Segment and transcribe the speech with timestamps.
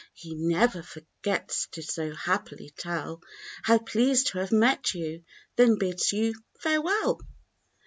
[0.15, 3.21] He never forgets to so happily tell
[3.61, 5.23] How "Pleased to have met you,"
[5.57, 7.19] then bids you farewell.